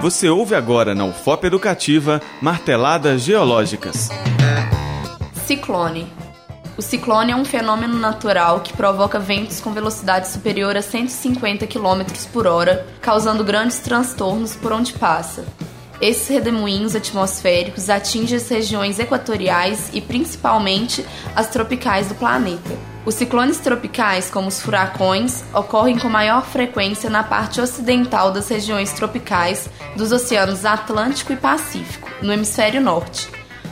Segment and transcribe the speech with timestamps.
[0.00, 4.10] Você ouve agora na UFOP Educativa Marteladas Geológicas.
[5.46, 6.06] Ciclone.
[6.76, 12.04] O ciclone é um fenômeno natural que provoca ventos com velocidade superior a 150 km
[12.30, 15.46] por hora, causando grandes transtornos por onde passa.
[15.98, 22.95] Esses redemoinhos atmosféricos atingem as regiões equatoriais e principalmente as tropicais do planeta.
[23.06, 28.90] Os ciclones tropicais, como os furacões, ocorrem com maior frequência na parte ocidental das regiões
[28.90, 33.28] tropicais dos oceanos Atlântico e Pacífico, no hemisfério norte.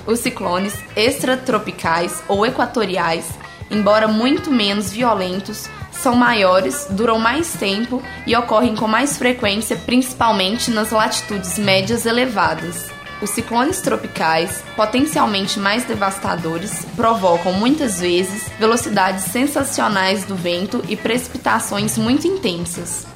[0.07, 3.29] Os ciclones extratropicais ou equatoriais,
[3.69, 10.71] embora muito menos violentos, são maiores, duram mais tempo e ocorrem com mais frequência, principalmente
[10.71, 12.89] nas latitudes médias elevadas.
[13.25, 21.97] Os ciclones tropicais, potencialmente mais devastadores, provocam muitas vezes velocidades sensacionais do vento e precipitações
[21.97, 23.07] muito intensas.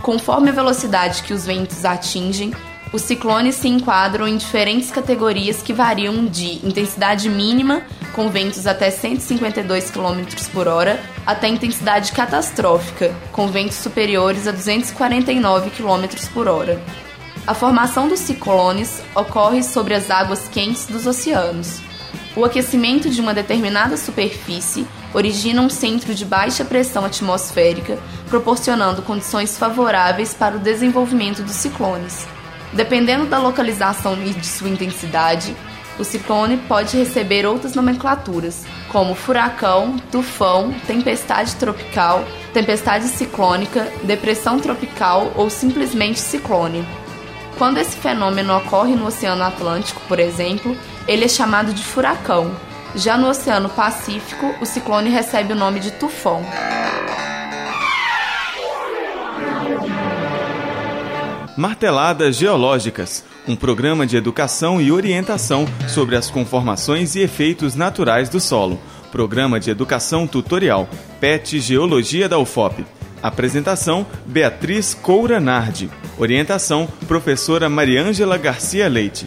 [0.00, 2.54] Conforme a velocidade que os ventos atingem,
[2.94, 7.82] os ciclones se enquadram em diferentes categorias que variam de intensidade mínima,
[8.14, 15.68] com ventos até 152 km por hora, até intensidade catastrófica, com ventos superiores a 249
[15.68, 16.82] km por hora.
[17.48, 21.80] A formação dos ciclones ocorre sobre as águas quentes dos oceanos.
[22.36, 29.56] O aquecimento de uma determinada superfície origina um centro de baixa pressão atmosférica, proporcionando condições
[29.56, 32.26] favoráveis para o desenvolvimento dos ciclones.
[32.74, 35.56] Dependendo da localização e de sua intensidade,
[35.98, 45.32] o ciclone pode receber outras nomenclaturas, como furacão, tufão, tempestade tropical, tempestade ciclônica, depressão tropical
[45.34, 46.86] ou simplesmente ciclone.
[47.58, 50.76] Quando esse fenômeno ocorre no Oceano Atlântico, por exemplo,
[51.08, 52.54] ele é chamado de furacão.
[52.94, 56.40] Já no Oceano Pacífico, o ciclone recebe o nome de tufão.
[61.56, 68.38] Marteladas Geológicas, um programa de educação e orientação sobre as conformações e efeitos naturais do
[68.38, 68.78] solo.
[69.10, 70.88] Programa de Educação Tutorial,
[71.18, 72.86] PET Geologia da UFOP.
[73.20, 75.90] Apresentação: Beatriz Coura Nardi.
[76.18, 79.26] Orientação: Professora Mariângela Garcia Leite.